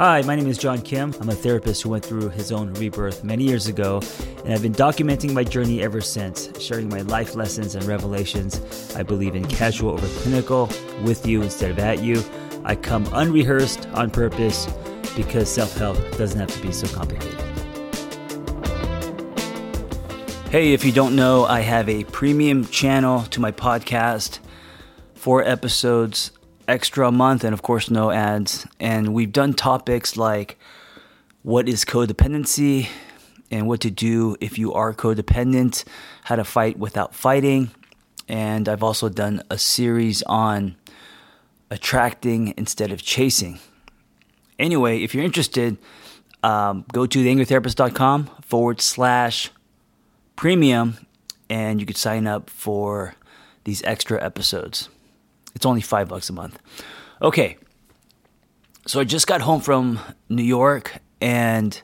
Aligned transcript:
Hi, 0.00 0.22
my 0.22 0.34
name 0.34 0.46
is 0.46 0.56
John 0.56 0.80
Kim. 0.80 1.14
I'm 1.20 1.28
a 1.28 1.34
therapist 1.34 1.82
who 1.82 1.90
went 1.90 2.02
through 2.02 2.30
his 2.30 2.52
own 2.52 2.72
rebirth 2.72 3.22
many 3.22 3.44
years 3.44 3.66
ago, 3.66 4.00
and 4.46 4.54
I've 4.54 4.62
been 4.62 4.72
documenting 4.72 5.34
my 5.34 5.44
journey 5.44 5.82
ever 5.82 6.00
since, 6.00 6.48
sharing 6.58 6.88
my 6.88 7.02
life 7.02 7.34
lessons 7.34 7.74
and 7.74 7.84
revelations. 7.84 8.96
I 8.96 9.02
believe 9.02 9.34
in 9.34 9.46
casual 9.46 9.90
over 9.90 10.06
clinical, 10.22 10.70
with 11.02 11.26
you 11.26 11.42
instead 11.42 11.70
of 11.70 11.78
at 11.80 12.02
you. 12.02 12.24
I 12.64 12.76
come 12.76 13.06
unrehearsed 13.12 13.88
on 13.88 14.08
purpose 14.08 14.66
because 15.16 15.50
self 15.52 15.76
help 15.76 15.98
doesn't 16.16 16.40
have 16.40 16.50
to 16.50 16.62
be 16.62 16.72
so 16.72 16.88
complicated. 16.96 17.38
Hey, 20.48 20.72
if 20.72 20.82
you 20.82 20.92
don't 20.92 21.14
know, 21.14 21.44
I 21.44 21.60
have 21.60 21.90
a 21.90 22.04
premium 22.04 22.64
channel 22.64 23.24
to 23.24 23.38
my 23.38 23.52
podcast, 23.52 24.38
four 25.12 25.44
episodes 25.44 26.32
extra 26.70 27.10
month, 27.10 27.44
and 27.44 27.52
of 27.52 27.62
course, 27.62 27.90
no 27.90 28.10
ads. 28.10 28.66
And 28.78 29.12
we've 29.12 29.32
done 29.32 29.52
topics 29.54 30.16
like 30.16 30.58
what 31.42 31.68
is 31.68 31.84
codependency 31.84 32.88
and 33.50 33.66
what 33.66 33.80
to 33.80 33.90
do 33.90 34.36
if 34.40 34.58
you 34.58 34.72
are 34.72 34.94
codependent, 34.94 35.84
how 36.24 36.36
to 36.36 36.44
fight 36.44 36.78
without 36.78 37.14
fighting. 37.14 37.70
And 38.28 38.68
I've 38.68 38.82
also 38.82 39.08
done 39.08 39.42
a 39.50 39.58
series 39.58 40.22
on 40.22 40.76
attracting 41.70 42.54
instead 42.56 42.92
of 42.92 43.02
chasing. 43.02 43.58
Anyway, 44.58 45.02
if 45.02 45.14
you're 45.14 45.24
interested, 45.24 45.78
um, 46.42 46.84
go 46.92 47.06
to 47.06 47.24
theangrytherapist.com 47.24 48.30
forward 48.42 48.80
slash 48.80 49.50
premium 50.36 50.96
and 51.48 51.80
you 51.80 51.86
could 51.86 51.96
sign 51.96 52.26
up 52.26 52.48
for 52.48 53.14
these 53.64 53.82
extra 53.82 54.22
episodes. 54.22 54.88
It's 55.60 55.66
only 55.66 55.82
five 55.82 56.08
bucks 56.08 56.30
a 56.30 56.32
month. 56.32 56.58
Okay. 57.20 57.58
So 58.86 58.98
I 58.98 59.04
just 59.04 59.26
got 59.26 59.42
home 59.42 59.60
from 59.60 60.00
New 60.30 60.42
York 60.42 61.02
and 61.20 61.78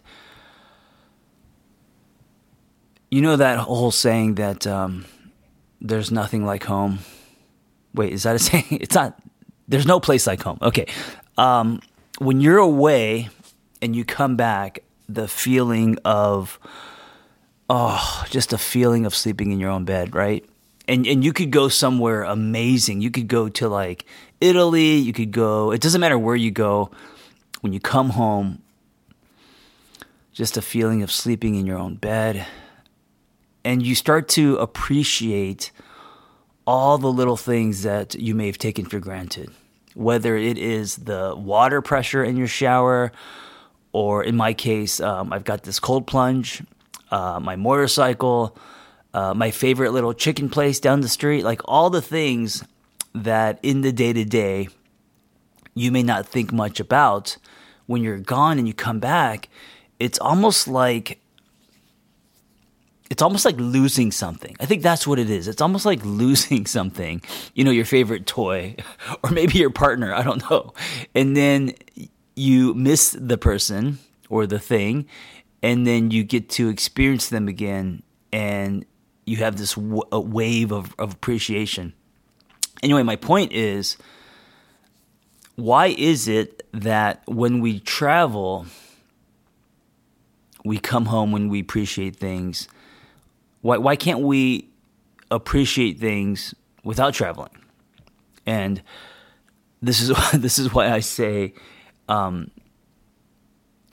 you 3.10 3.20
know 3.20 3.36
that 3.36 3.58
whole 3.58 3.90
saying 3.90 4.36
that 4.36 4.66
um, 4.66 5.04
there's 5.82 6.10
nothing 6.10 6.46
like 6.46 6.64
home. 6.64 7.00
Wait, 7.92 8.14
is 8.14 8.22
that 8.22 8.34
a 8.34 8.38
saying? 8.48 8.64
It's 8.70 8.94
not. 8.94 9.20
There's 9.68 9.86
no 9.86 10.00
place 10.00 10.26
like 10.26 10.40
home. 10.40 10.56
Okay. 10.62 10.86
Um, 11.36 11.80
when 12.18 12.40
you're 12.40 12.56
away 12.56 13.28
and 13.82 13.94
you 13.94 14.06
come 14.06 14.36
back, 14.36 14.84
the 15.06 15.28
feeling 15.28 15.98
of, 16.02 16.58
oh, 17.68 18.24
just 18.30 18.54
a 18.54 18.58
feeling 18.58 19.04
of 19.04 19.14
sleeping 19.14 19.52
in 19.52 19.60
your 19.60 19.68
own 19.68 19.84
bed, 19.84 20.14
right? 20.14 20.48
And 20.88 21.06
and 21.06 21.24
you 21.24 21.32
could 21.32 21.50
go 21.50 21.68
somewhere 21.68 22.22
amazing. 22.22 23.00
You 23.00 23.10
could 23.10 23.28
go 23.28 23.48
to 23.48 23.68
like 23.68 24.04
Italy. 24.40 24.96
You 24.96 25.12
could 25.12 25.32
go. 25.32 25.72
It 25.72 25.80
doesn't 25.80 26.00
matter 26.00 26.18
where 26.18 26.36
you 26.36 26.50
go. 26.50 26.90
When 27.60 27.72
you 27.72 27.80
come 27.80 28.10
home, 28.10 28.62
just 30.32 30.56
a 30.56 30.62
feeling 30.62 31.02
of 31.02 31.10
sleeping 31.10 31.54
in 31.54 31.66
your 31.66 31.78
own 31.78 31.96
bed, 31.96 32.46
and 33.64 33.84
you 33.84 33.94
start 33.94 34.28
to 34.28 34.56
appreciate 34.56 35.72
all 36.66 36.98
the 36.98 37.10
little 37.10 37.36
things 37.36 37.82
that 37.82 38.14
you 38.14 38.34
may 38.34 38.46
have 38.46 38.58
taken 38.58 38.84
for 38.84 39.00
granted. 39.00 39.50
Whether 39.94 40.36
it 40.36 40.58
is 40.58 40.96
the 40.96 41.34
water 41.36 41.80
pressure 41.80 42.22
in 42.22 42.36
your 42.36 42.48
shower, 42.48 43.12
or 43.92 44.22
in 44.22 44.36
my 44.36 44.52
case, 44.52 45.00
um, 45.00 45.32
I've 45.32 45.44
got 45.44 45.62
this 45.62 45.80
cold 45.80 46.06
plunge, 46.06 46.62
uh, 47.10 47.40
my 47.40 47.56
motorcycle 47.56 48.56
uh, 49.16 49.32
my 49.32 49.50
favorite 49.50 49.92
little 49.92 50.12
chicken 50.12 50.50
place 50.50 50.78
down 50.78 51.00
the 51.00 51.08
street, 51.08 51.42
like 51.42 51.62
all 51.64 51.88
the 51.88 52.02
things 52.02 52.62
that 53.14 53.58
in 53.62 53.80
the 53.80 53.90
day 53.90 54.12
to 54.12 54.26
day 54.26 54.68
you 55.74 55.90
may 55.90 56.02
not 56.02 56.26
think 56.26 56.52
much 56.52 56.80
about. 56.80 57.38
When 57.86 58.02
you're 58.02 58.18
gone 58.18 58.58
and 58.58 58.68
you 58.68 58.74
come 58.74 59.00
back, 59.00 59.48
it's 59.98 60.18
almost 60.18 60.68
like 60.68 61.18
it's 63.08 63.22
almost 63.22 63.46
like 63.46 63.56
losing 63.58 64.12
something. 64.12 64.54
I 64.60 64.66
think 64.66 64.82
that's 64.82 65.06
what 65.06 65.18
it 65.18 65.30
is. 65.30 65.48
It's 65.48 65.62
almost 65.62 65.86
like 65.86 66.00
losing 66.04 66.66
something, 66.66 67.22
you 67.54 67.64
know, 67.64 67.70
your 67.70 67.86
favorite 67.86 68.26
toy 68.26 68.76
or 69.24 69.30
maybe 69.30 69.58
your 69.58 69.70
partner, 69.70 70.12
I 70.12 70.24
don't 70.24 70.42
know. 70.50 70.74
And 71.14 71.34
then 71.34 71.72
you 72.34 72.74
miss 72.74 73.16
the 73.18 73.38
person 73.38 73.98
or 74.28 74.46
the 74.46 74.58
thing 74.58 75.06
and 75.62 75.86
then 75.86 76.10
you 76.10 76.22
get 76.22 76.50
to 76.50 76.68
experience 76.68 77.30
them 77.30 77.48
again 77.48 78.02
and 78.30 78.84
you 79.26 79.36
have 79.38 79.56
this 79.56 79.76
wave 79.76 80.72
of, 80.72 80.94
of 80.98 81.12
appreciation. 81.12 81.92
Anyway, 82.82 83.02
my 83.02 83.16
point 83.16 83.52
is 83.52 83.96
why 85.56 85.86
is 85.86 86.28
it 86.28 86.62
that 86.72 87.22
when 87.26 87.60
we 87.60 87.80
travel, 87.80 88.66
we 90.64 90.78
come 90.78 91.06
home 91.06 91.32
when 91.32 91.48
we 91.48 91.60
appreciate 91.60 92.16
things? 92.16 92.68
Why, 93.62 93.78
why 93.78 93.96
can't 93.96 94.20
we 94.20 94.68
appreciate 95.30 95.98
things 95.98 96.54
without 96.84 97.14
traveling? 97.14 97.56
And 98.44 98.82
this 99.82 100.00
is 100.00 100.16
this 100.34 100.58
is 100.58 100.72
why 100.72 100.92
I 100.92 101.00
say, 101.00 101.54
um, 102.08 102.50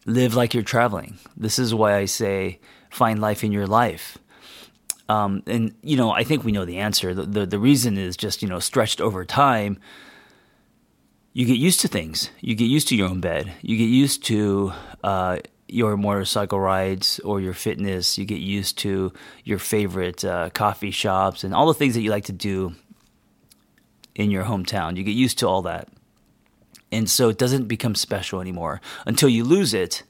live 0.05 0.35
like 0.35 0.53
you're 0.53 0.63
traveling. 0.63 1.17
This 1.35 1.57
is 1.57 1.73
why 1.73 1.95
I 1.95 2.05
say, 2.05 2.59
find 2.89 3.19
life 3.19 3.43
in 3.43 3.51
your 3.51 3.67
life. 3.67 4.17
Um, 5.09 5.43
and 5.47 5.75
you 5.81 5.97
know, 5.97 6.11
I 6.11 6.23
think 6.23 6.43
we 6.43 6.51
know 6.51 6.65
the 6.65 6.77
answer. 6.77 7.13
The, 7.13 7.23
the, 7.23 7.45
the 7.45 7.59
reason 7.59 7.97
is 7.97 8.15
just 8.15 8.41
you 8.41 8.47
know 8.47 8.59
stretched 8.59 9.01
over 9.01 9.25
time. 9.25 9.79
You 11.33 11.45
get 11.45 11.57
used 11.57 11.81
to 11.81 11.87
things. 11.87 12.29
You 12.41 12.55
get 12.55 12.65
used 12.65 12.87
to 12.89 12.95
your 12.95 13.09
own 13.09 13.19
bed. 13.19 13.51
You 13.61 13.75
get 13.75 13.85
used 13.85 14.23
to 14.25 14.73
uh, 15.03 15.39
your 15.67 15.97
motorcycle 15.97 16.59
rides 16.59 17.19
or 17.19 17.41
your 17.41 17.53
fitness. 17.53 18.17
You 18.17 18.25
get 18.25 18.39
used 18.39 18.77
to 18.79 19.11
your 19.43 19.57
favorite 19.57 20.23
uh, 20.23 20.51
coffee 20.51 20.91
shops 20.91 21.43
and 21.43 21.53
all 21.53 21.65
the 21.65 21.73
things 21.73 21.95
that 21.95 22.01
you 22.01 22.11
like 22.11 22.25
to 22.25 22.31
do 22.31 22.75
in 24.13 24.29
your 24.29 24.43
hometown. 24.43 24.95
You 24.95 25.03
get 25.03 25.15
used 25.15 25.39
to 25.39 25.47
all 25.47 25.63
that. 25.63 25.89
And 26.91 27.09
so 27.09 27.29
it 27.29 27.39
doesn't 27.39 27.67
become 27.67 27.95
special 27.95 28.39
anymore 28.39 28.79
until 29.07 29.27
you 29.27 29.43
lose 29.43 29.73
it. 29.73 30.03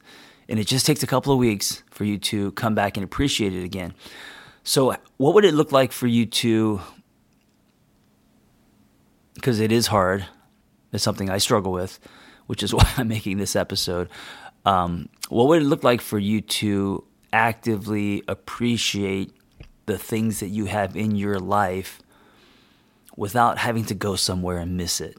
And 0.50 0.60
it 0.60 0.68
just 0.68 0.86
takes 0.86 1.02
a 1.02 1.08
couple 1.08 1.31
of 1.31 1.40
weeks 1.40 1.81
for 1.90 2.04
you 2.04 2.18
to 2.18 2.52
come 2.52 2.75
back 2.75 2.98
and 2.98 3.04
appreciate 3.06 3.56
it 3.56 3.64
again. 3.64 3.94
So, 4.63 4.96
what 5.18 5.34
would 5.34 5.46
it 5.46 5.53
look 5.53 5.72
like 5.72 5.91
for 5.91 6.07
you 6.07 6.25
to? 6.25 6.81
Because 9.34 9.59
it 9.59 9.72
is 9.72 9.88
hard. 9.88 10.25
It's 10.94 11.03
something 11.03 11.29
I 11.29 11.38
struggle 11.38 11.72
with, 11.72 12.00
which 12.47 12.63
is 12.63 12.74
why 12.74 12.90
I'm 12.97 13.07
making 13.07 13.38
this 13.38 13.56
episode. 13.56 14.09
Um, 14.66 15.09
what 15.29 15.47
would 15.47 15.62
it 15.62 15.66
look 15.66 15.84
like 15.84 16.00
for 16.01 16.18
you 16.18 16.40
to 16.41 17.03
actively 17.34 18.24
appreciate 18.28 19.34
the 19.85 19.97
things 19.97 20.40
that 20.40 20.47
you 20.47 20.66
have 20.66 20.95
in 20.95 21.16
your 21.16 21.40
life 21.40 22.00
without 23.18 23.57
having 23.57 23.84
to 23.85 23.94
go 23.94 24.16
somewhere 24.16 24.59
and 24.59 24.78
miss 24.78 25.01
it? 25.01 25.18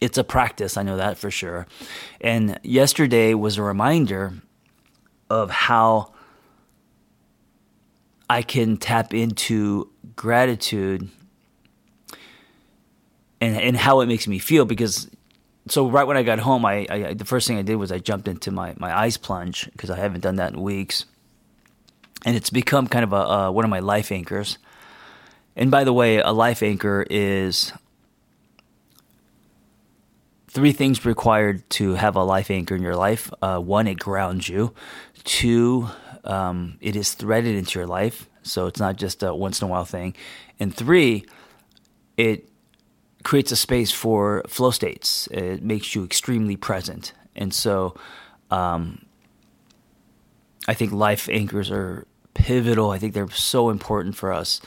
It's 0.00 0.18
a 0.18 0.24
practice, 0.24 0.76
I 0.76 0.82
know 0.82 0.96
that 0.96 1.18
for 1.18 1.30
sure. 1.30 1.66
And 2.20 2.58
yesterday 2.62 3.34
was 3.34 3.58
a 3.58 3.62
reminder 3.62 4.34
of 5.28 5.50
how 5.50 6.12
I 8.30 8.42
can 8.42 8.76
tap 8.76 9.14
into 9.14 9.90
gratitude 10.16 11.08
and 13.40 13.56
and 13.56 13.76
how 13.76 14.00
it 14.00 14.06
makes 14.06 14.26
me 14.26 14.38
feel 14.38 14.64
because 14.64 15.08
so 15.68 15.88
right 15.88 16.06
when 16.06 16.16
I 16.16 16.22
got 16.22 16.38
home, 16.38 16.64
I, 16.64 16.86
I 16.90 17.14
the 17.14 17.24
first 17.24 17.46
thing 17.46 17.58
I 17.58 17.62
did 17.62 17.76
was 17.76 17.92
I 17.92 17.98
jumped 17.98 18.28
into 18.28 18.50
my 18.50 18.74
my 18.78 18.96
ice 18.96 19.16
plunge 19.16 19.68
because 19.72 19.90
I 19.90 19.96
haven't 19.96 20.20
done 20.20 20.36
that 20.36 20.52
in 20.52 20.60
weeks, 20.60 21.04
and 22.24 22.36
it's 22.36 22.50
become 22.50 22.86
kind 22.86 23.04
of 23.04 23.12
a 23.12 23.16
uh, 23.16 23.50
one 23.50 23.64
of 23.64 23.70
my 23.70 23.80
life 23.80 24.12
anchors. 24.12 24.58
And 25.56 25.70
by 25.70 25.84
the 25.84 25.92
way, 25.92 26.18
a 26.18 26.30
life 26.30 26.62
anchor 26.62 27.04
is 27.10 27.72
three 30.48 30.72
things 30.72 31.04
required 31.04 31.68
to 31.70 31.94
have 31.94 32.16
a 32.16 32.22
life 32.22 32.50
anchor 32.50 32.74
in 32.74 32.82
your 32.82 32.96
life. 32.96 33.30
Uh, 33.42 33.58
one, 33.58 33.86
it 33.86 33.98
grounds 33.98 34.48
you. 34.48 34.72
Two, 35.24 35.88
um, 36.24 36.78
it 36.80 36.96
is 36.96 37.14
threaded 37.14 37.56
into 37.56 37.78
your 37.78 37.86
life, 37.86 38.28
so 38.42 38.66
it's 38.66 38.80
not 38.80 38.96
just 38.96 39.22
a 39.22 39.34
once 39.34 39.60
in 39.60 39.68
a 39.68 39.70
while 39.70 39.84
thing. 39.84 40.14
And 40.58 40.74
three, 40.74 41.24
it 42.16 42.48
creates 43.24 43.52
a 43.52 43.56
space 43.56 43.92
for 43.92 44.42
flow 44.48 44.70
states. 44.70 45.28
It 45.30 45.62
makes 45.62 45.94
you 45.94 46.04
extremely 46.04 46.56
present, 46.56 47.12
and 47.36 47.52
so 47.52 47.94
um, 48.50 49.04
I 50.66 50.74
think 50.74 50.92
life 50.92 51.28
anchors 51.28 51.70
are 51.70 52.06
pivotal. 52.34 52.90
I 52.90 52.98
think 52.98 53.14
they're 53.14 53.30
so 53.30 53.70
important 53.70 54.16
for 54.16 54.32
us, 54.32 54.60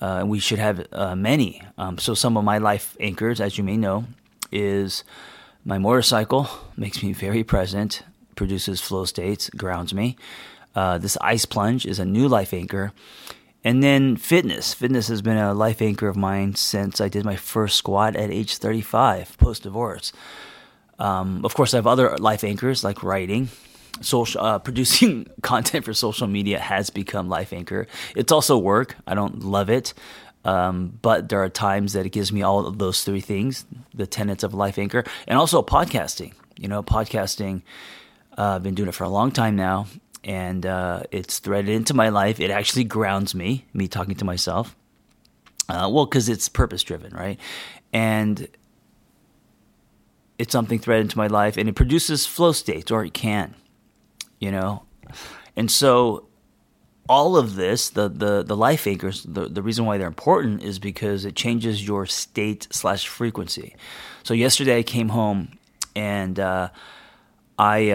uh, 0.00 0.18
and 0.20 0.30
we 0.30 0.38
should 0.38 0.58
have 0.58 0.86
uh, 0.92 1.14
many. 1.14 1.62
Um, 1.78 1.98
so 1.98 2.14
some 2.14 2.36
of 2.36 2.44
my 2.44 2.58
life 2.58 2.96
anchors, 3.00 3.40
as 3.40 3.58
you 3.58 3.64
may 3.64 3.76
know, 3.76 4.04
is 4.52 5.04
my 5.64 5.78
motorcycle 5.78 6.48
makes 6.76 7.02
me 7.02 7.12
very 7.12 7.42
present, 7.42 8.02
produces 8.36 8.80
flow 8.80 9.04
states, 9.04 9.50
grounds 9.50 9.92
me. 9.92 10.16
Uh, 10.76 10.98
this 10.98 11.16
ice 11.22 11.46
plunge 11.46 11.86
is 11.86 11.98
a 11.98 12.04
new 12.04 12.28
life 12.28 12.52
anchor. 12.52 12.92
And 13.64 13.82
then 13.82 14.16
fitness. 14.16 14.74
Fitness 14.74 15.08
has 15.08 15.22
been 15.22 15.38
a 15.38 15.54
life 15.54 15.82
anchor 15.82 16.06
of 16.06 16.16
mine 16.16 16.54
since 16.54 17.00
I 17.00 17.08
did 17.08 17.24
my 17.24 17.34
first 17.34 17.76
squat 17.76 18.14
at 18.14 18.30
age 18.30 18.58
35, 18.58 19.38
post 19.38 19.64
divorce. 19.64 20.12
Um, 20.98 21.44
of 21.44 21.54
course, 21.54 21.74
I 21.74 21.78
have 21.78 21.86
other 21.86 22.16
life 22.18 22.44
anchors 22.44 22.84
like 22.84 23.02
writing. 23.02 23.48
Social 24.02 24.40
uh, 24.40 24.58
producing 24.66 25.26
content 25.42 25.84
for 25.84 25.94
social 25.94 26.26
media 26.26 26.60
has 26.60 26.90
become 26.90 27.28
life 27.28 27.52
anchor. 27.52 27.86
It's 28.14 28.30
also 28.30 28.58
work. 28.58 28.96
I 29.06 29.14
don't 29.14 29.42
love 29.42 29.70
it, 29.70 29.94
um, 30.44 30.98
but 31.02 31.28
there 31.28 31.42
are 31.42 31.48
times 31.48 31.94
that 31.94 32.06
it 32.06 32.10
gives 32.10 32.30
me 32.30 32.42
all 32.42 32.66
of 32.66 32.78
those 32.78 33.02
three 33.02 33.20
things: 33.20 33.64
the 33.94 34.06
tenets 34.06 34.44
of 34.44 34.54
life 34.54 34.78
anchor, 34.78 35.04
and 35.26 35.38
also 35.38 35.62
podcasting. 35.62 36.34
You 36.58 36.68
know, 36.68 36.82
podcasting. 36.82 37.62
Uh, 38.38 38.56
I've 38.56 38.62
been 38.62 38.74
doing 38.74 38.88
it 38.88 38.94
for 38.94 39.04
a 39.04 39.08
long 39.08 39.32
time 39.32 39.56
now, 39.56 39.86
and 40.26 40.66
uh, 40.66 41.04
it's 41.12 41.38
threaded 41.38 41.70
into 41.70 41.94
my 41.94 42.08
life. 42.08 42.40
It 42.40 42.50
actually 42.50 42.82
grounds 42.82 43.34
me, 43.34 43.64
me 43.72 43.86
talking 43.86 44.16
to 44.16 44.24
myself. 44.24 44.76
Uh, 45.68 45.88
well, 45.90 46.04
because 46.04 46.28
it's 46.28 46.48
purpose 46.48 46.82
driven, 46.82 47.14
right? 47.14 47.38
And 47.92 48.48
it's 50.36 50.50
something 50.52 50.80
threaded 50.80 51.06
into 51.06 51.16
my 51.16 51.28
life, 51.28 51.56
and 51.56 51.68
it 51.68 51.74
produces 51.74 52.26
flow 52.26 52.50
states, 52.52 52.90
or 52.90 53.04
it 53.04 53.14
can, 53.14 53.54
you 54.40 54.50
know. 54.50 54.82
And 55.54 55.70
so, 55.70 56.26
all 57.08 57.36
of 57.36 57.54
this, 57.54 57.88
the 57.88 58.08
the 58.08 58.42
the 58.42 58.56
life 58.56 58.86
anchors, 58.88 59.22
the 59.22 59.48
the 59.48 59.62
reason 59.62 59.86
why 59.86 59.96
they're 59.96 60.08
important 60.08 60.60
is 60.62 60.80
because 60.80 61.24
it 61.24 61.36
changes 61.36 61.86
your 61.86 62.04
state 62.04 62.66
slash 62.70 63.06
frequency. 63.06 63.76
So 64.24 64.34
yesterday 64.34 64.78
I 64.78 64.82
came 64.82 65.10
home, 65.10 65.56
and 65.94 66.40
uh, 66.40 66.70
I. 67.60 67.92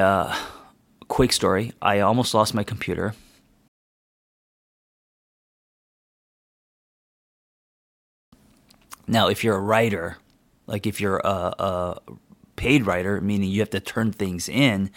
Quick 1.12 1.34
story 1.34 1.74
I 1.82 2.00
almost 2.00 2.34
lost 2.34 2.54
my 2.54 2.64
computer. 2.64 3.14
Now, 9.08 9.28
if 9.28 9.44
you're 9.44 9.58
a 9.58 9.60
writer, 9.60 10.20
like 10.68 10.88
if 10.88 11.02
you're 11.02 11.18
a, 11.18 11.54
a, 11.60 12.02
paid 12.56 12.86
writer, 12.86 13.20
meaning 13.20 13.50
you 13.50 13.60
have 13.60 13.72
to 13.72 13.82
turn 13.82 14.14
things 14.14 14.48
in 14.48 14.90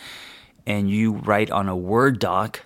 and 0.65 0.89
you 0.89 1.15
write 1.15 1.51
on 1.51 1.69
a 1.69 1.75
Word 1.75 2.21
doc 2.21 2.61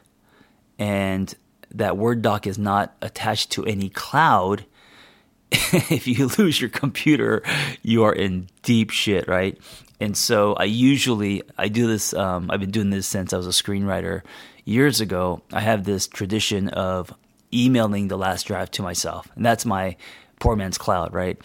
and 0.78 1.34
that 1.70 1.96
Word 1.96 2.20
doc 2.20 2.46
is 2.46 2.58
not 2.58 2.96
attached 3.00 3.50
to 3.52 3.64
any 3.64 3.88
cloud, 3.88 4.66
if 5.50 6.06
you 6.06 6.28
lose 6.36 6.60
your 6.60 6.68
computer, 6.68 7.42
you 7.80 8.04
are 8.04 8.12
in 8.12 8.48
deep 8.62 8.90
shit, 8.90 9.26
right? 9.26 9.58
And 10.00 10.16
so 10.16 10.54
I 10.54 10.64
usually 10.64 11.42
I 11.56 11.68
do 11.68 11.86
this. 11.86 12.14
Um, 12.14 12.50
I've 12.50 12.60
been 12.60 12.70
doing 12.70 12.90
this 12.90 13.06
since 13.06 13.32
I 13.32 13.36
was 13.36 13.46
a 13.46 13.50
screenwriter 13.50 14.22
years 14.64 15.00
ago. 15.00 15.42
I 15.52 15.60
have 15.60 15.84
this 15.84 16.06
tradition 16.06 16.68
of 16.68 17.12
emailing 17.52 18.08
the 18.08 18.18
last 18.18 18.46
draft 18.46 18.74
to 18.74 18.82
myself, 18.82 19.28
and 19.34 19.44
that's 19.44 19.64
my 19.64 19.96
poor 20.38 20.54
man's 20.54 20.78
cloud, 20.78 21.12
right? 21.12 21.40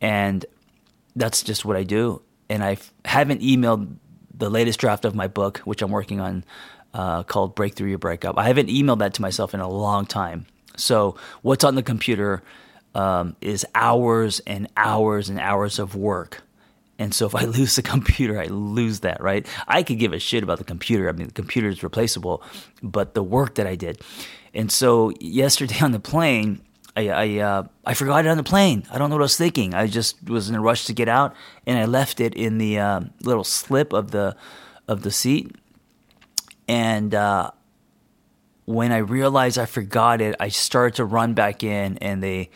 And 0.00 0.44
that's 1.14 1.42
just 1.42 1.64
what 1.64 1.76
I 1.76 1.84
do. 1.84 2.22
And 2.50 2.62
I 2.62 2.76
haven't 3.04 3.40
emailed 3.40 3.96
the 4.36 4.50
latest 4.50 4.78
draft 4.78 5.04
of 5.06 5.14
my 5.14 5.28
book, 5.28 5.58
which 5.58 5.80
I'm 5.80 5.90
working 5.90 6.20
on, 6.20 6.44
uh, 6.92 7.22
called 7.22 7.54
"Breakthrough 7.54 7.88
Your 7.88 7.98
Breakup." 7.98 8.38
I 8.38 8.44
haven't 8.44 8.68
emailed 8.68 8.98
that 8.98 9.14
to 9.14 9.22
myself 9.22 9.54
in 9.54 9.60
a 9.60 9.68
long 9.68 10.04
time. 10.04 10.46
So 10.76 11.16
what's 11.40 11.64
on 11.64 11.74
the 11.74 11.82
computer 11.82 12.42
um, 12.94 13.36
is 13.40 13.64
hours 13.74 14.40
and 14.40 14.68
hours 14.76 15.30
and 15.30 15.38
hours 15.40 15.78
of 15.78 15.94
work 15.94 16.42
and 16.98 17.14
so 17.14 17.26
if 17.26 17.34
I 17.34 17.44
lose 17.44 17.76
the 17.76 17.82
computer, 17.82 18.40
I 18.40 18.46
lose 18.46 19.00
that, 19.00 19.22
right? 19.22 19.46
I 19.68 19.82
could 19.82 19.98
give 19.98 20.12
a 20.12 20.18
shit 20.18 20.42
about 20.42 20.58
the 20.58 20.64
computer. 20.64 21.08
I 21.08 21.12
mean, 21.12 21.28
the 21.28 21.32
computer 21.32 21.68
is 21.68 21.82
replaceable, 21.82 22.42
but 22.82 23.14
the 23.14 23.22
work 23.22 23.56
that 23.56 23.66
I 23.66 23.76
did. 23.76 24.00
And 24.54 24.70
so 24.70 25.12
yesterday 25.20 25.78
on 25.82 25.92
the 25.92 26.00
plane, 26.00 26.62
I 26.96 27.08
I, 27.08 27.38
uh, 27.38 27.62
I 27.84 27.94
forgot 27.94 28.24
it 28.24 28.28
on 28.28 28.38
the 28.38 28.42
plane. 28.42 28.84
I 28.90 28.98
don't 28.98 29.10
know 29.10 29.16
what 29.16 29.22
I 29.22 29.24
was 29.24 29.36
thinking. 29.36 29.74
I 29.74 29.86
just 29.86 30.28
was 30.28 30.48
in 30.48 30.54
a 30.54 30.60
rush 30.60 30.86
to 30.86 30.94
get 30.94 31.08
out, 31.08 31.34
and 31.66 31.78
I 31.78 31.84
left 31.84 32.20
it 32.20 32.34
in 32.34 32.58
the 32.58 32.78
uh, 32.78 33.00
little 33.22 33.44
slip 33.44 33.92
of 33.92 34.12
the 34.12 34.36
of 34.88 35.02
the 35.02 35.10
seat. 35.10 35.54
And 36.68 37.14
uh, 37.14 37.50
when 38.64 38.92
I 38.92 38.98
realized 38.98 39.58
I 39.58 39.66
forgot 39.66 40.20
it, 40.20 40.34
I 40.40 40.48
started 40.48 40.96
to 40.96 41.04
run 41.04 41.34
back 41.34 41.62
in, 41.62 41.98
and 41.98 42.22
they 42.22 42.50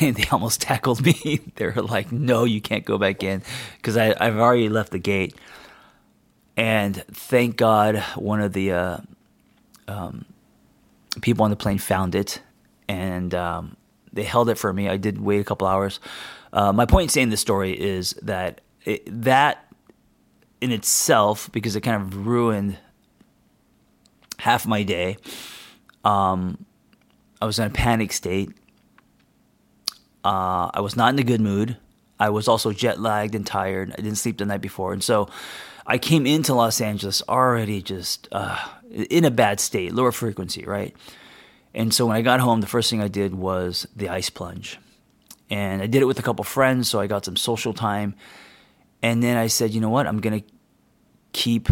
they 0.12 0.26
almost 0.32 0.62
tackled 0.62 1.04
me. 1.04 1.40
they 1.56 1.66
were 1.66 1.82
like, 1.82 2.10
"No, 2.10 2.44
you 2.44 2.60
can't 2.60 2.84
go 2.84 2.96
back 2.98 3.22
in," 3.22 3.42
because 3.76 3.96
I've 3.96 4.36
already 4.36 4.68
left 4.68 4.92
the 4.92 4.98
gate. 4.98 5.34
And 6.56 6.96
thank 7.12 7.56
God, 7.56 8.02
one 8.16 8.40
of 8.40 8.52
the 8.52 8.72
uh, 8.72 8.98
um, 9.88 10.24
people 11.20 11.44
on 11.44 11.50
the 11.50 11.56
plane 11.56 11.78
found 11.78 12.14
it, 12.14 12.40
and 12.88 13.34
um, 13.34 13.76
they 14.12 14.24
held 14.24 14.48
it 14.48 14.56
for 14.56 14.72
me. 14.72 14.88
I 14.88 14.96
did 14.96 15.20
wait 15.20 15.40
a 15.40 15.44
couple 15.44 15.66
hours. 15.68 16.00
Uh, 16.52 16.72
my 16.72 16.86
point 16.86 17.04
in 17.04 17.08
saying 17.10 17.30
this 17.30 17.40
story 17.40 17.78
is 17.78 18.14
that 18.22 18.62
it, 18.84 19.02
that 19.22 19.72
in 20.60 20.72
itself, 20.72 21.50
because 21.52 21.76
it 21.76 21.82
kind 21.82 22.02
of 22.02 22.26
ruined 22.26 22.78
half 24.38 24.66
my 24.66 24.82
day. 24.82 25.18
Um, 26.04 26.64
I 27.40 27.46
was 27.46 27.58
in 27.58 27.66
a 27.66 27.70
panic 27.70 28.12
state 28.12 28.50
uh, 30.24 30.70
I 30.72 30.80
was 30.80 30.96
not 30.96 31.12
in 31.12 31.18
a 31.18 31.24
good 31.24 31.40
mood. 31.40 31.76
I 32.18 32.28
was 32.30 32.48
also 32.48 32.72
jet 32.72 33.00
lagged 33.00 33.34
and 33.34 33.46
tired. 33.46 33.92
I 33.92 34.02
didn't 34.02 34.18
sleep 34.18 34.38
the 34.38 34.44
night 34.44 34.60
before, 34.60 34.92
and 34.92 35.02
so 35.02 35.28
I 35.86 35.98
came 35.98 36.26
into 36.26 36.54
Los 36.54 36.80
Angeles 36.80 37.22
already 37.28 37.82
just 37.82 38.28
uh, 38.30 38.58
in 38.90 39.24
a 39.24 39.30
bad 39.30 39.60
state, 39.60 39.94
lower 39.94 40.12
frequency, 40.12 40.64
right? 40.64 40.94
And 41.74 41.94
so 41.94 42.06
when 42.06 42.16
I 42.16 42.22
got 42.22 42.40
home, 42.40 42.60
the 42.60 42.66
first 42.66 42.90
thing 42.90 43.00
I 43.00 43.08
did 43.08 43.34
was 43.34 43.86
the 43.96 44.08
ice 44.08 44.28
plunge, 44.28 44.78
and 45.48 45.80
I 45.80 45.86
did 45.86 46.02
it 46.02 46.06
with 46.06 46.18
a 46.18 46.22
couple 46.22 46.44
friends, 46.44 46.88
so 46.88 47.00
I 47.00 47.06
got 47.06 47.24
some 47.24 47.36
social 47.36 47.72
time. 47.72 48.14
And 49.02 49.22
then 49.22 49.38
I 49.38 49.46
said, 49.46 49.70
you 49.70 49.80
know 49.80 49.88
what? 49.88 50.06
I'm 50.06 50.20
gonna 50.20 50.42
keep 51.32 51.68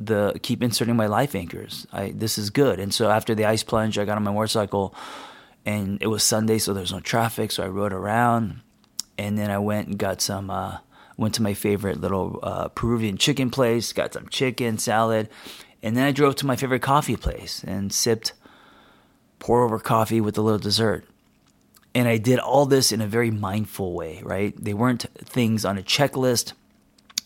the 0.00 0.38
keep 0.42 0.62
inserting 0.62 0.96
my 0.96 1.06
life 1.06 1.34
anchors. 1.34 1.86
I 1.92 2.12
this 2.12 2.38
is 2.38 2.50
good. 2.50 2.80
And 2.80 2.92
so 2.92 3.10
after 3.10 3.34
the 3.34 3.44
ice 3.44 3.62
plunge, 3.62 3.98
I 3.98 4.04
got 4.04 4.16
on 4.16 4.24
my 4.24 4.32
motorcycle 4.32 4.94
and 5.64 5.98
it 6.00 6.08
was 6.08 6.22
Sunday, 6.22 6.58
so 6.58 6.72
there 6.72 6.80
was 6.80 6.92
no 6.92 7.00
traffic. 7.00 7.52
So 7.52 7.62
I 7.62 7.68
rode 7.68 7.92
around, 7.92 8.60
and 9.16 9.38
then 9.38 9.50
I 9.50 9.58
went 9.58 9.88
and 9.88 9.98
got 9.98 10.20
some. 10.20 10.50
Uh, 10.50 10.78
went 11.16 11.34
to 11.34 11.42
my 11.42 11.54
favorite 11.54 12.00
little 12.00 12.38
uh, 12.42 12.68
Peruvian 12.68 13.16
chicken 13.16 13.50
place, 13.50 13.92
got 13.92 14.14
some 14.14 14.28
chicken 14.28 14.78
salad, 14.78 15.28
and 15.82 15.96
then 15.96 16.04
I 16.04 16.10
drove 16.10 16.36
to 16.36 16.46
my 16.46 16.56
favorite 16.56 16.82
coffee 16.82 17.16
place 17.16 17.62
and 17.64 17.92
sipped 17.92 18.32
pour 19.38 19.62
over 19.62 19.78
coffee 19.78 20.20
with 20.20 20.38
a 20.38 20.42
little 20.42 20.58
dessert. 20.58 21.04
And 21.94 22.08
I 22.08 22.16
did 22.16 22.38
all 22.38 22.64
this 22.64 22.92
in 22.92 23.00
a 23.00 23.06
very 23.06 23.30
mindful 23.30 23.92
way, 23.92 24.22
right? 24.24 24.54
They 24.56 24.72
weren't 24.72 25.06
things 25.18 25.64
on 25.64 25.76
a 25.76 25.82
checklist. 25.82 26.52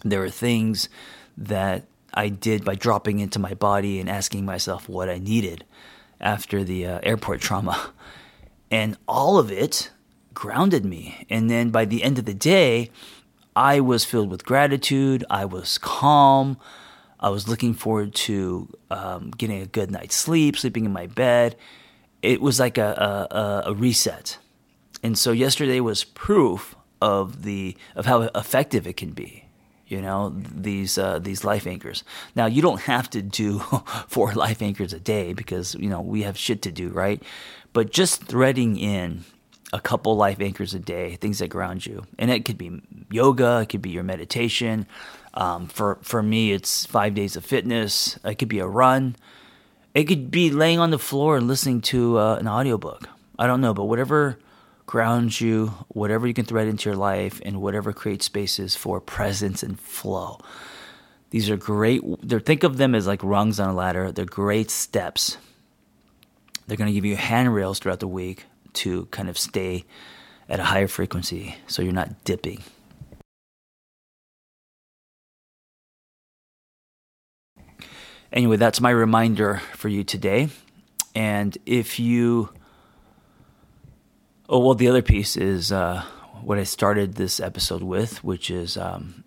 There 0.05 0.21
were 0.21 0.31
things 0.31 0.89
that 1.37 1.84
I 2.15 2.29
did 2.29 2.65
by 2.65 2.75
dropping 2.75 3.19
into 3.20 3.39
my 3.39 3.55
body 3.55 4.01
and 4.01 4.08
asking 4.08 4.44
myself 4.44 4.89
what 4.89 5.08
I 5.08 5.19
needed 5.19 5.65
after 6.20 6.65
the 6.65 6.87
uh, 6.87 7.01
airport 7.03 7.41
trauma. 7.43 7.93
And 8.70 8.96
all 9.06 9.39
of 9.39 9.51
it 9.53 9.91
grounded 10.35 10.85
me. 10.85 11.27
And 11.31 11.49
then 11.51 11.70
by 11.70 11.85
the 11.85 12.03
end 12.03 12.19
of 12.19 12.25
the 12.25 12.35
day, 12.35 12.91
I 13.55 13.81
was 13.81 14.05
filled 14.05 14.31
with 14.31 14.44
gratitude. 14.44 15.25
I 15.31 15.44
was 15.44 15.79
calm. 15.79 16.58
I 17.19 17.31
was 17.31 17.49
looking 17.49 17.73
forward 17.73 18.15
to 18.15 18.69
um, 18.91 19.31
getting 19.31 19.63
a 19.63 19.67
good 19.67 19.91
night's 19.91 20.15
sleep, 20.15 20.58
sleeping 20.58 20.85
in 20.85 20.93
my 20.93 21.06
bed. 21.06 21.56
It 22.23 22.43
was 22.43 22.61
like 22.61 22.77
a, 22.77 23.27
a, 23.67 23.70
a 23.70 23.75
reset. 23.75 24.39
And 25.03 25.17
so 25.17 25.32
yesterday 25.32 25.81
was 25.81 26.05
proof 26.05 26.75
of 27.01 27.43
the 27.43 27.77
of 27.94 28.06
how 28.06 28.23
effective 28.23 28.87
it 28.87 28.96
can 28.96 29.11
be 29.11 29.45
you 29.86 30.02
know 30.02 30.34
these 30.36 30.98
uh, 30.98 31.19
these 31.19 31.44
life 31.44 31.66
anchors. 31.66 32.05
Now 32.34 32.46
you 32.46 32.62
don't 32.62 32.81
have 32.82 33.08
to 33.10 33.22
do 33.22 33.58
four 34.08 34.32
life 34.34 34.62
anchors 34.62 34.93
a 34.93 35.00
day 35.00 35.32
because 35.32 35.74
you 35.76 35.88
know 35.88 36.00
we 36.00 36.22
have 36.22 36.36
shit 36.36 36.62
to 36.62 36.72
do, 36.72 36.88
right? 36.88 37.22
But 37.72 37.93
just 37.93 38.24
threading 38.24 38.78
in 38.78 39.24
a 39.72 39.81
couple 39.81 40.16
life 40.16 40.40
anchors 40.40 40.74
a 40.74 40.78
day, 40.78 41.16
things 41.16 41.38
that 41.38 41.48
ground 41.48 41.86
you, 41.86 42.06
and 42.19 42.31
it 42.31 42.44
could 42.44 42.58
be 42.58 42.81
yoga, 43.10 43.60
it 43.60 43.69
could 43.69 43.82
be 43.82 43.90
your 43.90 44.02
meditation. 44.02 44.86
Um, 45.34 45.66
for 45.66 45.98
for 46.02 46.22
me, 46.22 46.52
it's 46.52 46.86
five 46.86 47.14
days 47.14 47.36
of 47.36 47.44
fitness. 47.44 48.19
It 48.24 48.36
could 48.36 48.48
be 48.48 48.58
a 48.58 48.66
run. 48.66 49.16
It 49.94 50.05
could 50.05 50.31
be 50.31 50.50
laying 50.50 50.78
on 50.78 50.90
the 50.90 50.98
floor 50.98 51.36
and 51.36 51.48
listening 51.48 51.81
to 51.82 52.19
uh, 52.19 52.36
an 52.36 52.48
audiobook. 52.48 53.08
I 53.38 53.46
don't 53.46 53.60
know, 53.60 53.72
but 53.72 53.84
whatever 53.84 54.38
grounds 54.86 55.40
you, 55.40 55.74
whatever 55.88 56.26
you 56.26 56.34
can 56.34 56.44
thread 56.44 56.69
into 56.69 56.88
your 56.88 56.96
life, 56.96 57.40
and 57.44 57.60
whatever 57.60 57.93
creates 57.93 58.24
spaces 58.24 58.76
for 58.76 59.00
presence 59.00 59.62
and 59.62 59.78
flow. 59.78 60.38
These 61.31 61.50
are 61.50 61.56
great. 61.56 62.02
Think 62.44 62.62
of 62.62 62.76
them 62.76 62.94
as 62.94 63.06
like 63.06 63.22
rungs 63.22 63.58
on 63.58 63.69
a 63.69 63.74
ladder. 63.74 64.12
They're 64.12 64.24
great 64.24 64.70
steps. 64.70 65.38
They're 66.66 66.76
going 66.76 66.88
to 66.88 66.94
give 66.94 67.05
you 67.05 67.16
handrails 67.16 67.78
throughout 67.78 68.00
the 68.00 68.08
week 68.08 68.44
to 68.74 69.06
kind 69.06 69.28
of 69.28 69.36
stay 69.36 69.84
at 70.48 70.60
a 70.60 70.64
higher 70.64 70.88
frequency 70.88 71.56
so 71.66 71.82
you're 71.82 71.93
not 71.93 72.24
dipping. 72.24 72.62
Anyway, 78.32 78.56
that's 78.56 78.81
my 78.81 78.90
reminder 78.90 79.62
for 79.74 79.88
you 79.88 80.05
today. 80.05 80.48
And 81.14 81.56
if 81.66 81.98
you 81.98 82.50
Oh 84.48 84.60
well, 84.60 84.74
the 84.74 84.88
other 84.88 85.03
piece 85.03 85.36
is 85.36 85.72
uh, 85.72 86.05
what 86.41 86.58
I 86.58 86.62
started 86.62 87.15
this 87.15 87.41
episode 87.41 87.82
with, 87.82 88.22
which 88.22 88.48
is 88.48 88.76
um, 88.76 89.24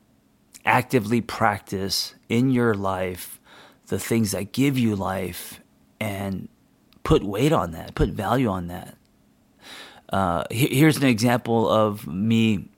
actively 0.66 1.20
practice 1.20 2.16
in 2.30 2.52
your 2.52 2.74
life 2.74 3.40
the 3.88 4.00
things 4.00 4.32
that 4.32 4.54
give 4.54 4.78
you 4.78 4.96
life 4.96 5.60
and 6.00 6.48
put 7.04 7.24
weight 7.24 7.52
on 7.52 7.72
that, 7.72 7.96
put 7.96 8.10
value 8.10 8.48
on 8.48 8.68
that. 8.68 8.96
Uh, 10.08 10.44
here's 10.50 10.98
an 10.98 11.06
example 11.06 11.68
of 11.68 12.08
me 12.08 12.70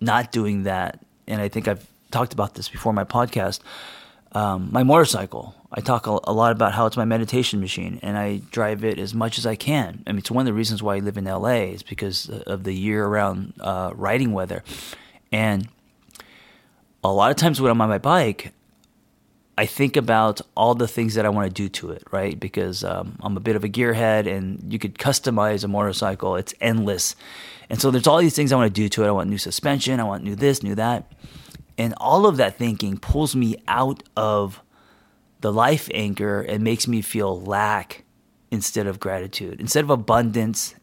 not 0.00 0.32
doing 0.32 0.64
that, 0.64 1.02
and 1.26 1.40
I 1.40 1.48
think 1.48 1.68
I've 1.68 1.86
talked 2.10 2.34
about 2.34 2.54
this 2.54 2.68
before 2.68 2.92
my 2.92 3.04
podcast. 3.04 3.60
Um, 4.36 4.68
my 4.70 4.82
motorcycle. 4.82 5.54
I 5.72 5.80
talk 5.80 6.06
a, 6.06 6.20
a, 6.24 6.32
lot 6.34 6.52
about 6.52 6.74
how 6.74 6.84
it's 6.84 6.96
my 6.98 7.06
meditation 7.06 7.58
machine, 7.58 7.98
and 8.02 8.18
I 8.18 8.42
drive 8.50 8.84
it 8.84 8.98
as 8.98 9.14
much 9.14 9.38
as 9.38 9.46
I 9.46 9.56
can. 9.56 10.02
I 10.06 10.12
mean, 10.12 10.18
it's 10.18 10.30
one 10.30 10.42
of 10.42 10.46
the 10.46 10.52
reasons 10.52 10.82
why 10.82 10.96
I 10.96 10.98
live 10.98 11.16
in 11.16 11.24
LA 11.24 11.72
is 11.72 11.82
because 11.82 12.28
of 12.28 12.64
the 12.64 12.74
year-round 12.74 13.54
uh, 13.60 13.92
riding 13.94 14.34
weather, 14.34 14.62
and 15.32 15.68
a 17.02 17.10
lot 17.10 17.30
of 17.30 17.38
times 17.38 17.62
when 17.62 17.70
I'm 17.70 17.80
on 17.80 17.88
my 17.88 17.96
bike, 17.96 18.52
I 19.56 19.64
think 19.64 19.96
about 19.96 20.42
all 20.54 20.74
the 20.74 20.86
things 20.86 21.14
that 21.14 21.24
I 21.24 21.30
want 21.30 21.48
to 21.48 21.54
do 21.54 21.70
to 21.70 21.92
it, 21.92 22.02
right? 22.10 22.38
Because 22.38 22.84
um, 22.84 23.16
I'm 23.22 23.38
a 23.38 23.40
bit 23.40 23.56
of 23.56 23.64
a 23.64 23.70
gearhead, 23.70 24.26
and 24.26 24.70
you 24.70 24.78
could 24.78 24.98
customize 24.98 25.64
a 25.64 25.68
motorcycle; 25.68 26.36
it's 26.36 26.52
endless. 26.60 27.16
And 27.70 27.80
so 27.80 27.90
there's 27.90 28.06
all 28.06 28.18
these 28.18 28.36
things 28.36 28.52
I 28.52 28.56
want 28.56 28.74
to 28.74 28.82
do 28.82 28.90
to 28.90 29.04
it. 29.04 29.08
I 29.08 29.12
want 29.12 29.30
new 29.30 29.38
suspension, 29.38 29.98
I 29.98 30.04
want 30.04 30.24
new 30.24 30.36
this, 30.36 30.62
new 30.62 30.74
that, 30.74 31.10
and 31.78 31.94
all 31.98 32.26
of 32.26 32.36
that 32.36 32.56
thinking 32.58 32.98
pulls 32.98 33.36
me 33.36 33.56
out 33.68 34.02
of 34.16 34.62
the 35.40 35.52
life 35.52 35.88
anchor 35.92 36.40
and 36.40 36.64
makes 36.64 36.88
me 36.88 37.02
feel 37.02 37.40
lack 37.40 38.04
instead 38.50 38.86
of 38.86 39.00
gratitude. 39.00 39.60
Instead 39.60 39.84
of 39.84 39.90
abundance, 39.90 40.74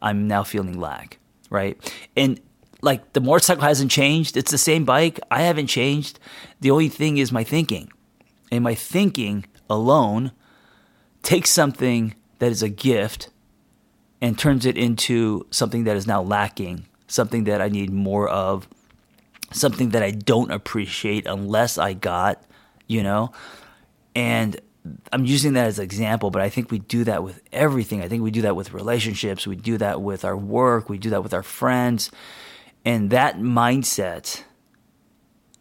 I'm 0.00 0.28
now 0.28 0.42
feeling 0.42 0.78
lack, 0.78 1.18
right? 1.50 1.78
And 2.16 2.40
like 2.82 3.12
the 3.12 3.20
motorcycle 3.20 3.62
hasn't 3.62 3.90
changed. 3.90 4.36
It's 4.36 4.50
the 4.50 4.58
same 4.58 4.84
bike. 4.84 5.20
I 5.30 5.42
haven't 5.42 5.68
changed. 5.68 6.18
The 6.60 6.70
only 6.70 6.88
thing 6.88 7.16
is 7.18 7.32
my 7.32 7.44
thinking 7.44 7.90
and 8.50 8.62
my 8.62 8.74
thinking 8.74 9.46
alone 9.70 10.32
takes 11.22 11.50
something 11.50 12.14
that 12.38 12.50
is 12.50 12.62
a 12.62 12.68
gift 12.68 13.30
and 14.20 14.38
turns 14.38 14.66
it 14.66 14.76
into 14.76 15.46
something 15.50 15.84
that 15.84 15.96
is 15.96 16.06
now 16.06 16.20
lacking, 16.20 16.86
something 17.06 17.44
that 17.44 17.62
I 17.62 17.68
need 17.68 17.90
more 17.90 18.28
of, 18.28 18.68
something 19.52 19.90
that 19.90 20.02
I 20.02 20.10
don't 20.10 20.50
appreciate 20.50 21.26
unless 21.26 21.78
I 21.78 21.92
got, 21.92 22.42
you 22.86 23.02
know? 23.02 23.32
And 24.14 24.60
I'm 25.12 25.24
using 25.24 25.52
that 25.54 25.66
as 25.66 25.78
an 25.78 25.84
example, 25.84 26.30
but 26.30 26.42
I 26.42 26.48
think 26.48 26.70
we 26.70 26.80
do 26.80 27.04
that 27.04 27.22
with 27.22 27.40
everything. 27.52 28.02
I 28.02 28.08
think 28.08 28.22
we 28.22 28.30
do 28.30 28.42
that 28.42 28.56
with 28.56 28.72
relationships, 28.72 29.46
we 29.46 29.56
do 29.56 29.78
that 29.78 30.02
with 30.02 30.24
our 30.24 30.36
work, 30.36 30.88
we 30.88 30.98
do 30.98 31.10
that 31.10 31.22
with 31.22 31.32
our 31.34 31.42
friends. 31.42 32.10
And 32.84 33.10
that 33.10 33.38
mindset, 33.38 34.42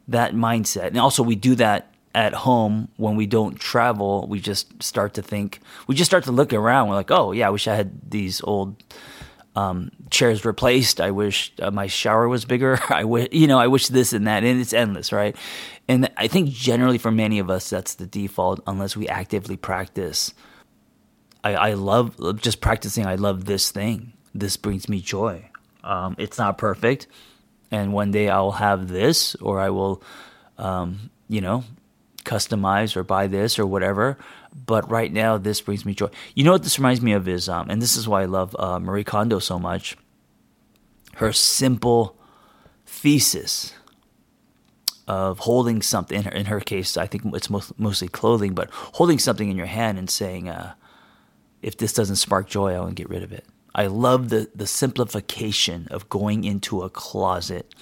that 0.07 0.33
mindset, 0.33 0.87
and 0.87 0.97
also 0.97 1.21
we 1.21 1.35
do 1.35 1.55
that 1.55 1.93
at 2.13 2.33
home 2.33 2.89
when 2.97 3.15
we 3.15 3.25
don't 3.25 3.59
travel, 3.59 4.27
we 4.27 4.39
just 4.39 4.81
start 4.81 5.13
to 5.13 5.21
think, 5.21 5.59
we 5.87 5.95
just 5.95 6.09
start 6.09 6.23
to 6.25 6.31
look 6.31 6.51
around. 6.51 6.89
We're 6.89 6.95
like, 6.95 7.11
oh, 7.11 7.31
yeah, 7.31 7.47
I 7.47 7.51
wish 7.51 7.67
I 7.67 7.75
had 7.75 8.09
these 8.09 8.41
old 8.43 8.75
um, 9.55 9.91
chairs 10.09 10.45
replaced. 10.45 11.01
I 11.01 11.11
wish 11.11 11.53
uh, 11.59 11.71
my 11.71 11.87
shower 11.87 12.27
was 12.27 12.45
bigger. 12.45 12.79
I 12.89 13.03
wish, 13.03 13.29
you 13.31 13.47
know, 13.47 13.59
I 13.59 13.67
wish 13.67 13.87
this 13.87 14.13
and 14.13 14.27
that. 14.27 14.43
And 14.43 14.59
it's 14.59 14.73
endless, 14.73 15.11
right? 15.11 15.35
And 15.87 16.09
I 16.17 16.27
think 16.27 16.49
generally 16.49 16.97
for 16.97 17.11
many 17.11 17.39
of 17.39 17.49
us, 17.49 17.69
that's 17.69 17.95
the 17.95 18.05
default 18.05 18.61
unless 18.67 18.95
we 18.95 19.07
actively 19.07 19.57
practice. 19.57 20.33
I, 21.43 21.55
I 21.55 21.73
love 21.73 22.41
just 22.41 22.61
practicing. 22.61 23.05
I 23.05 23.15
love 23.15 23.45
this 23.45 23.71
thing. 23.71 24.13
This 24.33 24.57
brings 24.57 24.87
me 24.87 25.01
joy. 25.01 25.49
Um, 25.83 26.15
it's 26.17 26.37
not 26.37 26.57
perfect. 26.57 27.07
And 27.71 27.93
one 27.93 28.11
day 28.11 28.29
I'll 28.29 28.51
have 28.51 28.89
this, 28.89 29.35
or 29.35 29.59
I 29.59 29.69
will, 29.69 30.03
um, 30.57 31.09
you 31.29 31.41
know, 31.41 31.63
customize 32.23 32.95
or 32.95 33.03
buy 33.03 33.27
this 33.27 33.57
or 33.59 33.65
whatever. 33.65 34.17
But 34.65 34.89
right 34.89 35.11
now, 35.11 35.37
this 35.37 35.61
brings 35.61 35.85
me 35.85 35.93
joy. 35.93 36.09
You 36.35 36.43
know 36.43 36.51
what 36.51 36.63
this 36.63 36.79
reminds 36.79 37.01
me 37.01 37.13
of 37.13 37.27
is, 37.27 37.47
um, 37.47 37.69
and 37.69 37.81
this 37.81 37.95
is 37.95 38.07
why 38.07 38.23
I 38.23 38.25
love 38.25 38.55
uh, 38.59 38.79
Marie 38.79 39.03
Kondo 39.03 39.39
so 39.39 39.59
much. 39.59 39.97
Her 41.15 41.33
simple 41.33 42.17
thesis 42.85 43.73
of 45.07 45.39
holding 45.39 45.81
something. 45.81 46.17
In 46.17 46.23
her, 46.23 46.31
in 46.31 46.45
her 46.45 46.59
case, 46.59 46.97
I 46.97 47.07
think 47.07 47.33
it's 47.33 47.49
most, 47.49 47.77
mostly 47.79 48.07
clothing, 48.07 48.53
but 48.53 48.69
holding 48.71 49.19
something 49.19 49.49
in 49.49 49.57
your 49.57 49.65
hand 49.65 49.97
and 49.97 50.09
saying, 50.09 50.49
uh, 50.49 50.73
"If 51.61 51.77
this 51.77 51.93
doesn't 51.93 52.17
spark 52.17 52.47
joy, 52.47 52.73
I 52.73 52.79
want 52.79 52.91
to 52.91 52.95
get 52.95 53.09
rid 53.09 53.23
of 53.23 53.31
it." 53.31 53.45
I 53.73 53.87
love 53.87 54.29
the 54.29 54.49
the 54.53 54.67
simplification 54.67 55.87
of 55.91 56.09
going 56.09 56.43
into 56.43 56.81
a 56.81 56.89
closet 56.89 57.73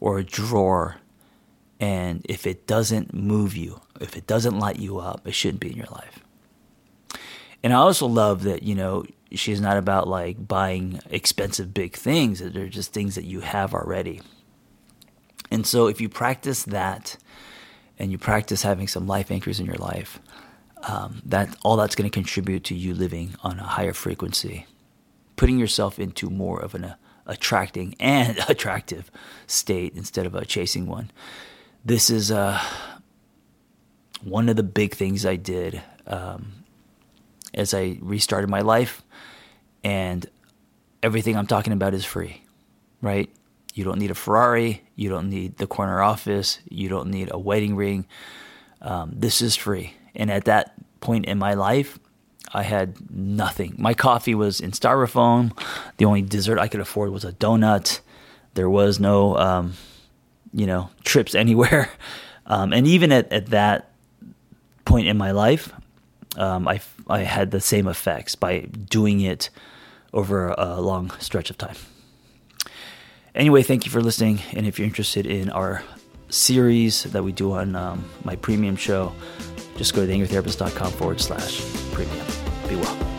or 0.00 0.18
a 0.18 0.24
drawer 0.24 0.96
and 1.78 2.24
if 2.24 2.46
it 2.46 2.66
doesn't 2.66 3.12
move 3.12 3.56
you, 3.56 3.80
if 4.00 4.16
it 4.16 4.26
doesn't 4.26 4.58
light 4.58 4.78
you 4.78 4.98
up, 4.98 5.26
it 5.26 5.34
shouldn't 5.34 5.60
be 5.60 5.70
in 5.70 5.76
your 5.76 5.86
life. 5.86 6.20
And 7.62 7.72
I 7.72 7.76
also 7.76 8.06
love 8.06 8.44
that, 8.44 8.62
you 8.62 8.74
know, 8.74 9.04
she's 9.32 9.60
not 9.60 9.76
about 9.76 10.08
like 10.08 10.46
buying 10.46 11.00
expensive 11.10 11.74
big 11.74 11.94
things, 11.94 12.40
they're 12.40 12.68
just 12.68 12.92
things 12.92 13.14
that 13.16 13.24
you 13.24 13.40
have 13.40 13.74
already. 13.74 14.22
And 15.50 15.66
so 15.66 15.86
if 15.86 16.00
you 16.00 16.08
practice 16.08 16.64
that 16.64 17.16
and 17.98 18.10
you 18.10 18.18
practice 18.18 18.62
having 18.62 18.88
some 18.88 19.06
life 19.06 19.30
anchors 19.30 19.60
in 19.60 19.66
your 19.66 19.76
life, 19.76 20.18
um, 20.82 21.22
that 21.24 21.56
all 21.62 21.76
that's 21.76 21.94
going 21.94 22.08
to 22.08 22.14
contribute 22.14 22.64
to 22.64 22.74
you 22.74 22.94
living 22.94 23.34
on 23.42 23.58
a 23.58 23.64
higher 23.64 23.92
frequency, 23.92 24.66
putting 25.36 25.58
yourself 25.58 25.98
into 25.98 26.30
more 26.30 26.60
of 26.60 26.74
an 26.74 26.84
uh, 26.84 26.96
attracting 27.26 27.94
and 27.98 28.38
attractive 28.48 29.10
state 29.46 29.94
instead 29.96 30.26
of 30.26 30.34
a 30.34 30.44
chasing 30.44 30.86
one 30.86 31.10
this 31.86 32.10
is 32.10 32.32
uh, 32.32 32.60
one 34.24 34.48
of 34.48 34.56
the 34.56 34.64
big 34.64 34.94
things 34.94 35.24
I 35.24 35.36
did 35.36 35.80
um, 36.08 36.64
as 37.54 37.72
I 37.72 37.98
restarted 38.00 38.50
my 38.50 38.60
life. 38.60 39.02
And 39.84 40.26
everything 41.00 41.36
I'm 41.36 41.46
talking 41.46 41.72
about 41.72 41.94
is 41.94 42.04
free, 42.04 42.42
right? 43.00 43.30
You 43.72 43.84
don't 43.84 44.00
need 44.00 44.10
a 44.10 44.16
Ferrari. 44.16 44.82
You 44.96 45.08
don't 45.08 45.30
need 45.30 45.58
the 45.58 45.68
corner 45.68 46.02
office. 46.02 46.58
You 46.68 46.88
don't 46.88 47.08
need 47.08 47.28
a 47.30 47.38
wedding 47.38 47.76
ring. 47.76 48.06
Um, 48.82 49.12
this 49.14 49.40
is 49.40 49.54
free. 49.54 49.94
And 50.16 50.28
at 50.28 50.46
that 50.46 50.74
point 50.98 51.26
in 51.26 51.38
my 51.38 51.54
life, 51.54 52.00
I 52.52 52.64
had 52.64 52.96
nothing. 53.14 53.76
My 53.78 53.94
coffee 53.94 54.34
was 54.34 54.60
in 54.60 54.72
styrofoam. 54.72 55.56
The 55.98 56.04
only 56.04 56.22
dessert 56.22 56.58
I 56.58 56.66
could 56.66 56.80
afford 56.80 57.10
was 57.10 57.24
a 57.24 57.32
donut. 57.32 58.00
There 58.54 58.70
was 58.70 58.98
no 58.98 59.36
um, 59.36 59.74
you 60.52 60.66
know, 60.66 60.90
trips 61.04 61.34
anywhere. 61.34 61.90
Um, 62.48 62.72
and 62.72 62.86
even 62.86 63.10
at, 63.10 63.32
at 63.32 63.46
that 63.46 63.90
point 64.84 65.08
in 65.08 65.16
my 65.18 65.32
life, 65.32 65.72
um, 66.36 66.68
I, 66.68 66.80
I 67.08 67.22
had 67.22 67.50
the 67.50 67.60
same 67.60 67.88
effects 67.88 68.36
by 68.36 68.60
doing 68.60 69.20
it 69.20 69.50
over 70.12 70.54
a 70.56 70.80
long 70.80 71.10
stretch 71.18 71.50
of 71.50 71.58
time. 71.58 71.74
Anyway, 73.34 73.62
thank 73.62 73.84
you 73.84 73.90
for 73.90 74.00
listening. 74.00 74.40
And 74.52 74.66
if 74.66 74.78
you're 74.78 74.86
interested 74.86 75.26
in 75.26 75.50
our 75.50 75.82
series 76.28 77.02
that 77.04 77.22
we 77.22 77.32
do 77.32 77.52
on 77.52 77.76
um, 77.76 78.08
my 78.24 78.36
premium 78.36 78.76
show, 78.76 79.12
just 79.76 79.94
go 79.94 80.06
to 80.06 80.12
theangrytherapist.com 80.12 80.92
forward 80.92 81.20
slash 81.20 81.60
premium. 81.92 82.26
Be 82.68 82.76
well. 82.76 83.15